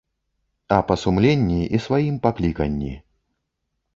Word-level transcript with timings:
А 0.77 0.79
па 0.87 0.95
сумленні 1.01 1.61
і 1.77 1.81
сваім 1.85 2.17
пакліканні. 2.25 2.93